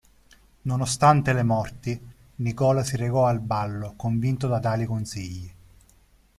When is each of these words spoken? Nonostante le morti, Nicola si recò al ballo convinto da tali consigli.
Nonostante 0.63 1.31
le 1.31 1.43
morti, 1.43 2.01
Nicola 2.37 2.83
si 2.83 2.97
recò 2.97 3.27
al 3.27 3.39
ballo 3.39 3.93
convinto 3.95 4.47
da 4.47 4.59
tali 4.59 4.87
consigli. 4.87 5.53